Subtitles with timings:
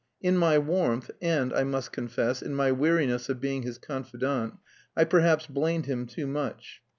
[0.19, 4.55] In my warmth and, I must confess, in my weariness of being his confidant
[4.97, 6.81] I perhaps blamed him too much.